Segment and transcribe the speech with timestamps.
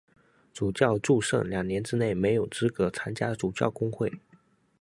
[0.51, 4.11] 主教祝圣两年之内没有资格参加主教公会。